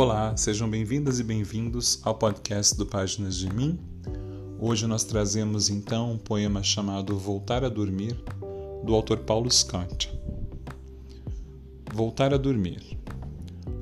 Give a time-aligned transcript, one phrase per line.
[0.00, 3.76] Olá, sejam bem-vindas e bem-vindos ao podcast do Páginas de Mim.
[4.60, 8.16] Hoje nós trazemos então um poema chamado Voltar a Dormir,
[8.84, 10.08] do autor Paulo Scott.
[11.92, 12.96] Voltar a dormir.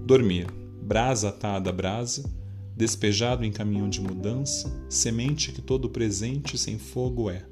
[0.07, 0.47] Dormir,
[0.81, 2.25] brasa atada a brasa,
[2.75, 7.45] despejado em caminhão de mudança, semente que todo presente sem fogo é.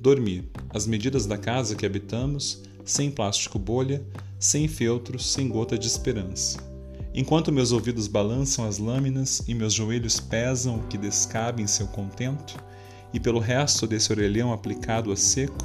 [0.00, 4.04] Dormir, as medidas da casa que habitamos, sem plástico bolha,
[4.40, 6.74] sem feltros, sem gota de esperança
[7.18, 11.86] Enquanto meus ouvidos balançam as lâminas e meus joelhos pesam o que descabe em seu
[11.86, 12.62] contento,
[13.10, 15.64] e pelo resto desse orelhão aplicado a seco,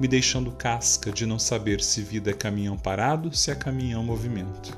[0.00, 4.76] me deixando casca de não saber se vida é caminhão parado, se é caminhão movimento.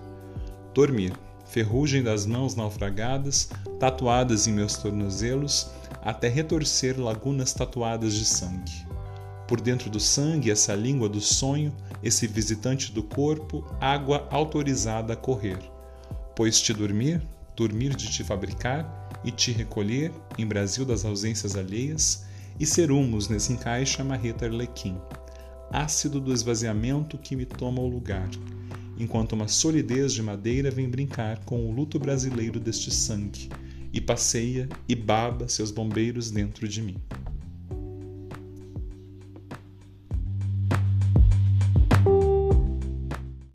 [0.74, 1.14] Dormir,
[1.46, 3.48] ferrugem das mãos naufragadas,
[3.80, 5.70] tatuadas em meus tornozelos,
[6.02, 8.86] até retorcer lagunas tatuadas de sangue.
[9.48, 15.16] Por dentro do sangue, essa língua do sonho, esse visitante do corpo, água autorizada a
[15.16, 15.72] correr
[16.34, 17.22] pois te dormir,
[17.56, 22.24] dormir de te fabricar e te recolher em Brasil das ausências alheias,
[22.58, 24.96] e ser humus nesse encaixe a marreta arlequim,
[25.70, 28.28] ácido do esvaziamento que me toma o lugar,
[28.98, 33.48] enquanto uma solidez de madeira vem brincar com o luto brasileiro deste sangue,
[33.92, 36.96] e passeia e baba seus bombeiros dentro de mim.